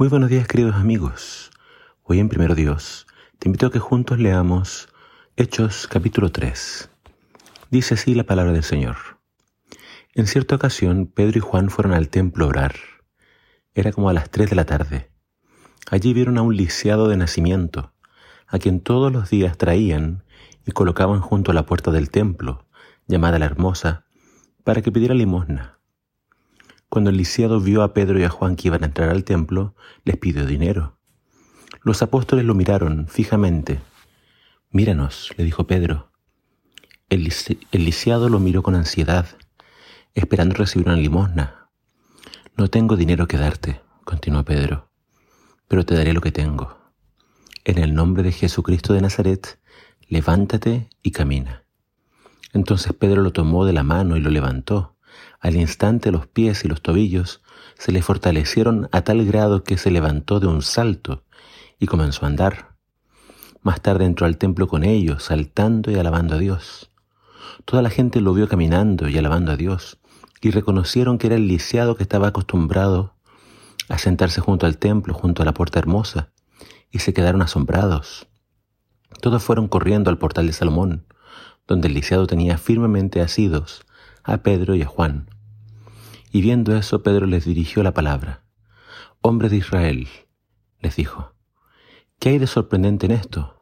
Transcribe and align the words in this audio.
Muy 0.00 0.08
buenos 0.08 0.30
días 0.30 0.48
queridos 0.48 0.76
amigos. 0.76 1.50
Hoy 2.04 2.20
en 2.20 2.30
Primero 2.30 2.54
Dios 2.54 3.06
te 3.38 3.48
invito 3.50 3.66
a 3.66 3.70
que 3.70 3.80
juntos 3.80 4.18
leamos 4.18 4.88
Hechos 5.36 5.86
capítulo 5.88 6.32
3. 6.32 6.88
Dice 7.70 7.92
así 7.92 8.14
la 8.14 8.24
palabra 8.24 8.52
del 8.52 8.62
Señor. 8.62 8.96
En 10.14 10.26
cierta 10.26 10.54
ocasión 10.54 11.04
Pedro 11.04 11.36
y 11.36 11.40
Juan 11.42 11.68
fueron 11.68 11.92
al 11.92 12.08
templo 12.08 12.46
a 12.46 12.48
orar. 12.48 12.76
Era 13.74 13.92
como 13.92 14.08
a 14.08 14.14
las 14.14 14.30
3 14.30 14.48
de 14.48 14.56
la 14.56 14.64
tarde. 14.64 15.10
Allí 15.90 16.14
vieron 16.14 16.38
a 16.38 16.42
un 16.42 16.56
lisiado 16.56 17.06
de 17.06 17.18
nacimiento, 17.18 17.92
a 18.46 18.58
quien 18.58 18.80
todos 18.80 19.12
los 19.12 19.28
días 19.28 19.58
traían 19.58 20.24
y 20.64 20.70
colocaban 20.70 21.20
junto 21.20 21.50
a 21.50 21.54
la 21.54 21.66
puerta 21.66 21.90
del 21.90 22.08
templo, 22.08 22.66
llamada 23.06 23.38
la 23.38 23.44
Hermosa, 23.44 24.06
para 24.64 24.80
que 24.80 24.92
pidiera 24.92 25.14
limosna. 25.14 25.79
Cuando 26.90 27.10
el 27.10 27.16
lisiado 27.16 27.60
vio 27.60 27.84
a 27.84 27.94
Pedro 27.94 28.18
y 28.18 28.24
a 28.24 28.28
Juan 28.28 28.56
que 28.56 28.66
iban 28.66 28.82
a 28.82 28.86
entrar 28.86 29.10
al 29.10 29.22
templo, 29.22 29.76
les 30.04 30.16
pidió 30.16 30.44
dinero. 30.44 30.98
Los 31.84 32.02
apóstoles 32.02 32.44
lo 32.44 32.56
miraron 32.56 33.06
fijamente. 33.06 33.80
Míranos, 34.72 35.32
le 35.36 35.44
dijo 35.44 35.68
Pedro. 35.68 36.10
El, 37.08 37.32
lisiado 37.70 38.28
lo 38.28 38.40
miró 38.40 38.64
con 38.64 38.74
ansiedad, 38.74 39.28
esperando 40.14 40.56
recibir 40.56 40.88
una 40.88 40.96
limosna. 40.96 41.70
No 42.56 42.68
tengo 42.68 42.96
dinero 42.96 43.28
que 43.28 43.36
darte, 43.36 43.80
continuó 44.04 44.44
Pedro, 44.44 44.90
pero 45.68 45.86
te 45.86 45.94
daré 45.94 46.12
lo 46.12 46.20
que 46.20 46.32
tengo. 46.32 46.76
En 47.64 47.78
el 47.78 47.94
nombre 47.94 48.24
de 48.24 48.32
Jesucristo 48.32 48.94
de 48.94 49.02
Nazaret, 49.02 49.60
levántate 50.08 50.90
y 51.04 51.12
camina. 51.12 51.64
Entonces 52.52 52.92
Pedro 52.92 53.22
lo 53.22 53.32
tomó 53.32 53.64
de 53.64 53.74
la 53.74 53.84
mano 53.84 54.16
y 54.16 54.20
lo 54.20 54.30
levantó. 54.30 54.89
Al 55.40 55.56
instante 55.56 56.12
los 56.12 56.26
pies 56.26 56.64
y 56.64 56.68
los 56.68 56.82
tobillos 56.82 57.42
se 57.78 57.92
le 57.92 58.02
fortalecieron 58.02 58.88
a 58.92 59.02
tal 59.02 59.24
grado 59.24 59.64
que 59.64 59.78
se 59.78 59.90
levantó 59.90 60.38
de 60.38 60.46
un 60.46 60.60
salto 60.60 61.24
y 61.78 61.86
comenzó 61.86 62.26
a 62.26 62.28
andar. 62.28 62.76
Más 63.62 63.80
tarde 63.80 64.04
entró 64.04 64.26
al 64.26 64.36
templo 64.36 64.68
con 64.68 64.84
ellos, 64.84 65.24
saltando 65.24 65.90
y 65.90 65.94
alabando 65.96 66.34
a 66.34 66.38
Dios. 66.38 66.90
Toda 67.64 67.82
la 67.82 67.90
gente 67.90 68.20
lo 68.20 68.34
vio 68.34 68.48
caminando 68.48 69.08
y 69.08 69.16
alabando 69.16 69.52
a 69.52 69.56
Dios, 69.56 69.98
y 70.40 70.50
reconocieron 70.50 71.18
que 71.18 71.26
era 71.28 71.36
el 71.36 71.48
lisiado 71.48 71.96
que 71.96 72.02
estaba 72.02 72.28
acostumbrado 72.28 73.14
a 73.88 73.98
sentarse 73.98 74.40
junto 74.40 74.66
al 74.66 74.78
templo, 74.78 75.14
junto 75.14 75.42
a 75.42 75.44
la 75.44 75.54
puerta 75.54 75.78
hermosa, 75.78 76.30
y 76.90 77.00
se 77.00 77.12
quedaron 77.12 77.42
asombrados. 77.42 78.28
Todos 79.20 79.42
fueron 79.42 79.68
corriendo 79.68 80.10
al 80.10 80.18
portal 80.18 80.46
de 80.46 80.52
Salomón, 80.52 81.06
donde 81.66 81.88
el 81.88 81.94
lisiado 81.94 82.26
tenía 82.26 82.56
firmemente 82.58 83.20
asidos 83.20 83.84
a 84.24 84.38
Pedro 84.38 84.74
y 84.74 84.82
a 84.82 84.86
Juan. 84.86 85.28
Y 86.32 86.42
viendo 86.42 86.76
eso, 86.76 87.02
Pedro 87.02 87.26
les 87.26 87.44
dirigió 87.44 87.82
la 87.82 87.94
palabra. 87.94 88.44
Hombres 89.20 89.50
de 89.50 89.58
Israel, 89.58 90.08
les 90.80 90.96
dijo, 90.96 91.34
¿qué 92.18 92.30
hay 92.30 92.38
de 92.38 92.46
sorprendente 92.46 93.06
en 93.06 93.12
esto? 93.12 93.58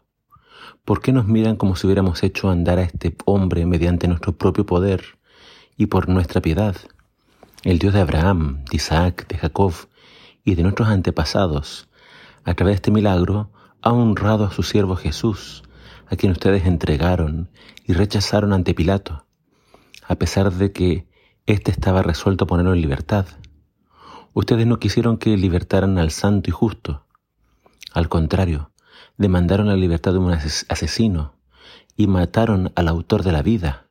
¿Por 0.85 1.01
qué 1.01 1.13
nos 1.13 1.27
miran 1.27 1.57
como 1.57 1.77
si 1.77 1.87
hubiéramos 1.87 2.23
hecho 2.23 2.51
andar 2.51 2.79
a 2.79 2.83
este 2.83 3.17
hombre 3.25 3.67
mediante 3.67 4.09
nuestro 4.09 4.37
propio 4.37 4.67
poder 4.67 5.19
y 5.77 5.87
por 5.87 6.09
nuestra 6.09 6.41
piedad? 6.41 6.77
El 7.63 7.79
Dios 7.79 7.95
de 7.95 8.01
Abraham, 8.01 8.65
de 8.71 8.77
Isaac, 8.77 9.27
de 9.29 9.39
Jacob 9.39 9.75
y 10.45 10.55
de 10.55 10.63
nuestros 10.63 10.89
antepasados, 10.89 11.89
a 12.45 12.55
través 12.55 12.73
de 12.73 12.77
este 12.77 12.91
milagro, 12.91 13.51
ha 13.83 13.93
honrado 13.93 14.45
a 14.45 14.51
su 14.51 14.63
siervo 14.63 14.97
Jesús, 14.97 15.63
a 16.07 16.17
quien 16.17 16.33
ustedes 16.33 16.67
entregaron 16.67 17.51
y 17.85 17.93
rechazaron 17.93 18.53
ante 18.53 18.75
Pilato 18.75 19.28
a 20.09 20.17
pesar 20.17 20.51
de 20.53 20.73
que 20.73 21.07
éste 21.47 21.71
estaba 21.71 22.03
resuelto 22.03 22.45
a 22.45 22.47
ponerlo 22.47 22.73
en 22.73 22.81
libertad. 22.81 23.27
Ustedes 24.33 24.67
no 24.67 24.79
quisieron 24.79 25.19
que 25.19 25.37
libertaran 25.37 25.99
al 25.99 26.11
santo 26.11 26.49
y 26.49 26.53
justo. 26.53 27.07
Al 27.93 28.09
contrario, 28.09 28.73
demandaron 29.19 29.69
la 29.69 29.77
libertad 29.77 30.13
de 30.13 30.19
un 30.19 30.33
asesino 30.33 31.35
y 31.95 32.07
mataron 32.07 32.73
al 32.75 32.89
autor 32.89 33.23
de 33.23 33.33
la 33.33 33.43
vida. 33.43 33.87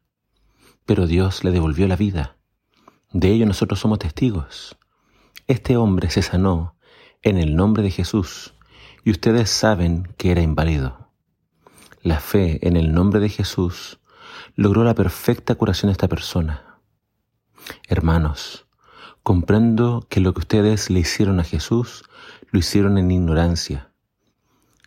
Pero 0.86 1.06
Dios 1.06 1.44
le 1.44 1.52
devolvió 1.52 1.88
la 1.88 1.96
vida. 1.96 2.38
De 3.12 3.32
ello 3.32 3.46
nosotros 3.46 3.80
somos 3.80 4.00
testigos. 4.00 4.76
Este 5.46 5.78
hombre 5.78 6.10
se 6.10 6.24
sanó 6.24 6.76
en 7.22 7.38
el 7.38 7.56
nombre 7.56 7.84
de 7.84 7.92
Jesús 7.92 8.56
y 9.04 9.12
ustedes 9.12 9.52
saben 9.52 10.08
que 10.18 10.32
era 10.32 10.42
inválido. 10.42 11.12
La 12.02 12.20
fe 12.20 12.66
en 12.68 12.76
el 12.76 12.94
nombre 12.94 13.20
de 13.20 13.30
Jesús 13.30 14.00
logró 14.56 14.84
la 14.84 14.96
perfecta 14.96 15.56
curación 15.56 15.90
de 15.90 15.94
esta 15.94 16.08
persona. 16.08 16.80
Hermanos, 17.88 18.68
comprendo 19.24 20.06
que 20.10 20.20
lo 20.20 20.34
que 20.34 20.40
ustedes 20.40 20.90
le 20.90 21.00
hicieron 21.00 21.40
a 21.40 21.44
Jesús 21.44 22.04
lo 22.52 22.60
hicieron 22.60 22.98
en 22.98 23.12
ignorancia, 23.12 23.92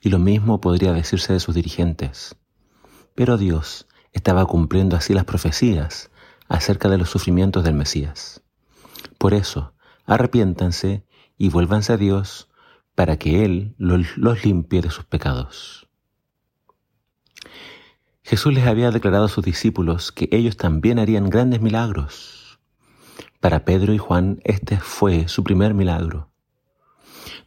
y 0.00 0.08
lo 0.08 0.18
mismo 0.18 0.60
podría 0.60 0.92
decirse 0.92 1.32
de 1.32 1.40
sus 1.40 1.54
dirigentes. 1.54 2.36
Pero 3.14 3.36
Dios 3.36 3.86
estaba 4.12 4.46
cumpliendo 4.46 4.96
así 4.96 5.12
las 5.12 5.24
profecías 5.24 6.10
acerca 6.48 6.88
de 6.88 6.98
los 6.98 7.10
sufrimientos 7.10 7.64
del 7.64 7.74
Mesías. 7.74 8.42
Por 9.18 9.34
eso, 9.34 9.74
arrepiéntanse 10.06 11.04
y 11.36 11.50
vuélvanse 11.50 11.92
a 11.92 11.96
Dios 11.96 12.48
para 12.94 13.18
que 13.18 13.44
Él 13.44 13.74
los 13.78 14.44
limpie 14.44 14.82
de 14.82 14.90
sus 14.90 15.04
pecados. 15.04 15.89
Jesús 18.30 18.54
les 18.54 18.68
había 18.68 18.92
declarado 18.92 19.24
a 19.24 19.28
sus 19.28 19.44
discípulos 19.44 20.12
que 20.12 20.28
ellos 20.30 20.56
también 20.56 21.00
harían 21.00 21.30
grandes 21.30 21.60
milagros. 21.60 22.60
Para 23.40 23.64
Pedro 23.64 23.92
y 23.92 23.98
Juan 23.98 24.38
este 24.44 24.78
fue 24.78 25.26
su 25.26 25.42
primer 25.42 25.74
milagro. 25.74 26.30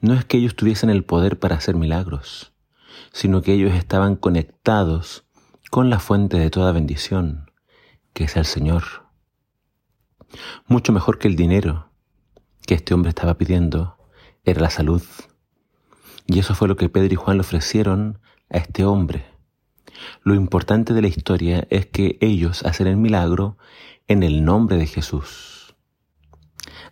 No 0.02 0.14
es 0.14 0.26
que 0.26 0.36
ellos 0.36 0.58
tuviesen 0.58 0.90
el 0.90 1.06
poder 1.06 1.40
para 1.40 1.56
hacer 1.56 1.78
milagros, 1.78 2.52
sino 3.14 3.42
que 3.42 3.54
ellos 3.54 3.74
estaban 3.74 4.18
conectados 4.18 5.24
con 5.72 5.90
la 5.90 6.00
fuente 6.00 6.38
de 6.38 6.50
toda 6.50 6.74
bendición, 6.74 7.50
que 8.12 8.26
es 8.26 8.36
el 8.36 8.44
Señor. 8.44 8.84
Mucho 10.68 10.92
mejor 10.92 11.18
que 11.18 11.30
el 11.30 11.38
dinero 11.38 11.92
que 12.68 12.74
este 12.74 12.94
hombre 12.94 13.08
estaba 13.08 13.38
pidiendo 13.38 13.96
era 14.44 14.60
la 14.60 14.70
salud. 14.70 15.04
Y 16.28 16.40
eso 16.40 16.56
fue 16.56 16.68
lo 16.68 16.76
que 16.76 16.90
Pedro 16.90 17.14
y 17.14 17.16
Juan 17.16 17.38
le 17.38 17.42
ofrecieron 17.42 18.20
a 18.50 18.58
este 18.58 18.84
hombre. 18.84 19.33
Lo 20.24 20.36
importante 20.36 20.94
de 20.94 21.02
la 21.02 21.08
historia 21.08 21.68
es 21.70 21.86
que 21.86 22.18
ellos 22.22 22.64
hacen 22.64 22.88
el 22.88 22.98
milagro 22.98 23.58
en 24.08 24.24
el 24.24 24.44
nombre 24.44 24.78
de 24.78 24.88
Jesús. 24.88 25.76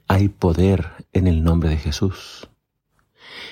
Hay 0.07 0.29
poder 0.29 1.05
en 1.13 1.27
el 1.27 1.43
nombre 1.43 1.69
de 1.69 1.77
Jesús. 1.77 2.49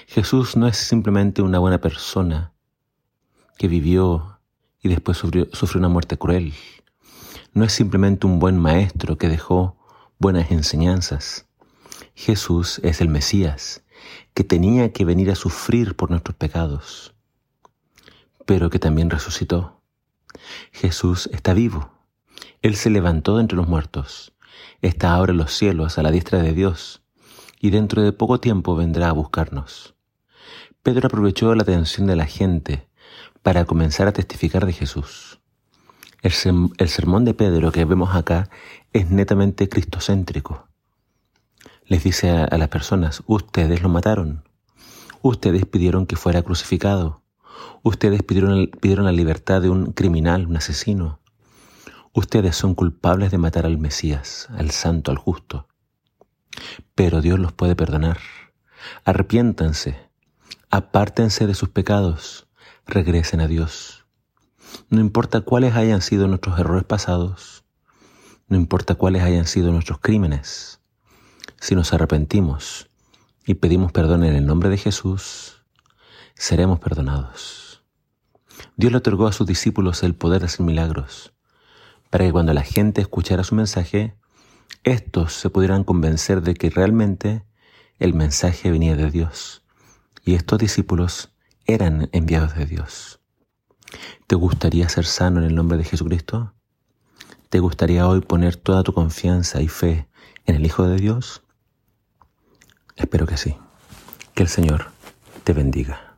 Jesús 0.07 0.57
no 0.57 0.67
es 0.67 0.77
simplemente 0.77 1.41
una 1.41 1.59
buena 1.59 1.79
persona 1.79 2.53
que 3.57 3.67
vivió 3.67 4.39
y 4.81 4.89
después 4.89 5.17
sufrió, 5.17 5.47
una 5.75 5.89
muerte 5.89 6.17
cruel. 6.17 6.53
No 7.53 7.63
es 7.63 7.73
simplemente 7.73 8.27
un 8.27 8.39
buen 8.39 8.57
maestro 8.57 9.17
que 9.17 9.29
dejó 9.29 9.77
buenas 10.19 10.51
enseñanzas. 10.51 11.47
Jesús 12.15 12.79
es 12.83 13.01
el 13.01 13.09
Mesías, 13.09 13.83
que 14.33 14.43
tenía 14.43 14.91
que 14.91 15.05
venir 15.05 15.31
a 15.31 15.35
sufrir 15.35 15.95
por 15.95 16.09
nuestros 16.09 16.35
pecados 16.35 17.13
pero 18.49 18.71
que 18.71 18.79
también 18.79 19.11
resucitó. 19.11 19.79
Jesús 20.71 21.29
está 21.31 21.53
vivo. 21.53 21.91
Él 22.63 22.75
se 22.75 22.89
levantó 22.89 23.35
de 23.35 23.41
entre 23.41 23.55
los 23.55 23.67
muertos. 23.67 24.33
Está 24.81 25.13
ahora 25.13 25.33
en 25.33 25.37
los 25.37 25.53
cielos 25.53 25.99
a 25.99 26.01
la 26.01 26.09
diestra 26.09 26.41
de 26.41 26.53
Dios 26.53 27.03
y 27.59 27.69
dentro 27.69 28.01
de 28.01 28.11
poco 28.11 28.39
tiempo 28.39 28.75
vendrá 28.75 29.09
a 29.09 29.11
buscarnos. 29.11 29.93
Pedro 30.81 31.05
aprovechó 31.05 31.53
la 31.53 31.61
atención 31.61 32.07
de 32.07 32.15
la 32.15 32.25
gente 32.25 32.89
para 33.43 33.65
comenzar 33.65 34.07
a 34.07 34.13
testificar 34.13 34.65
de 34.65 34.73
Jesús. 34.73 35.39
El, 36.23 36.31
sermón 36.31 37.25
de 37.25 37.35
Pedro 37.35 37.71
que 37.71 37.85
vemos 37.85 38.15
acá 38.15 38.49
es 38.93 39.11
netamente 39.11 39.69
cristocéntrico. 39.69 40.67
Les 41.85 42.03
dice 42.03 42.31
a 42.31 42.57
las 42.57 42.69
personas, 42.69 43.21
ustedes 43.27 43.83
lo 43.83 43.89
mataron, 43.89 44.43
ustedes 45.21 45.67
pidieron 45.67 46.07
que 46.07 46.15
fuera 46.15 46.41
crucificado, 46.41 47.18
Ustedes 47.83 48.23
pidieron, 48.23 49.05
la 49.05 49.11
libertad 49.11 49.61
de 49.61 49.69
un 49.69 49.93
criminal, 49.93 50.47
un 50.47 50.57
asesino. 50.57 51.19
Ustedes 52.13 52.55
son 52.55 52.75
culpables 52.75 53.31
de 53.31 53.37
matar 53.37 53.65
al 53.65 53.77
Mesías, 53.77 54.47
al 54.57 54.71
santo, 54.71 55.11
al 55.11 55.17
justo. 55.17 55.67
Pero 56.95 57.21
Dios 57.21 57.39
los 57.39 57.53
puede 57.53 57.75
perdonar. 57.75 58.17
Arrepiéntanse, 59.05 59.97
apártense 60.69 61.47
de 61.47 61.55
sus 61.55 61.69
pecados, 61.69 62.47
regresen 62.85 63.41
a 63.41 63.47
Dios. 63.47 64.05
No 64.89 64.99
importa 64.99 65.41
cuáles 65.41 65.75
hayan 65.75 66.01
sido 66.01 66.27
nuestros 66.27 66.59
errores 66.59 66.83
pasados, 66.83 67.63
no 68.47 68.57
importa 68.57 68.95
cuáles 68.95 69.23
hayan 69.23 69.45
sido 69.45 69.71
nuestros 69.71 69.99
crímenes, 69.99 70.81
si 71.59 71.75
nos 71.75 71.93
arrepentimos 71.93 72.89
y 73.45 73.55
pedimos 73.55 73.91
perdón 73.91 74.23
en 74.23 74.35
el 74.35 74.45
nombre 74.45 74.69
de 74.69 74.77
Jesús, 74.77 75.58
seremos 76.39 76.79
perdonados. 76.79 77.83
Dios 78.77 78.93
le 78.93 78.97
otorgó 78.97 79.27
a 79.27 79.33
sus 79.33 79.45
discípulos 79.45 80.03
el 80.03 80.15
poder 80.15 80.39
de 80.39 80.45
hacer 80.45 80.65
milagros, 80.65 81.33
para 82.09 82.25
que 82.25 82.31
cuando 82.31 82.53
la 82.53 82.61
gente 82.61 83.01
escuchara 83.01 83.43
su 83.43 83.55
mensaje, 83.55 84.15
estos 84.85 85.33
se 85.33 85.49
pudieran 85.49 85.83
convencer 85.83 86.41
de 86.41 86.53
que 86.53 86.69
realmente 86.69 87.43
el 87.99 88.13
mensaje 88.13 88.71
venía 88.71 88.95
de 88.95 89.11
Dios 89.11 89.65
y 90.23 90.35
estos 90.35 90.57
discípulos 90.59 91.35
eran 91.65 92.07
enviados 92.13 92.55
de 92.55 92.65
Dios. 92.65 93.19
¿Te 94.25 94.35
gustaría 94.35 94.87
ser 94.87 95.05
sano 95.05 95.41
en 95.41 95.45
el 95.45 95.55
nombre 95.55 95.77
de 95.77 95.83
Jesucristo? 95.83 96.53
¿Te 97.49 97.59
gustaría 97.59 98.07
hoy 98.07 98.21
poner 98.21 98.55
toda 98.55 98.83
tu 98.83 98.93
confianza 98.93 99.61
y 99.61 99.67
fe 99.67 100.07
en 100.45 100.55
el 100.55 100.65
Hijo 100.65 100.87
de 100.87 100.95
Dios? 100.95 101.43
Espero 102.95 103.27
que 103.27 103.35
sí. 103.35 103.57
Que 104.33 104.43
el 104.43 104.49
Señor 104.49 104.91
te 105.43 105.51
bendiga. 105.51 106.08